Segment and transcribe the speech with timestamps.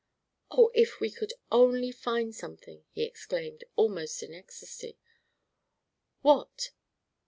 [0.49, 4.97] "Oh, if we could only find something!" he exclaimed, almost in ecstasy.
[6.23, 6.71] "What?"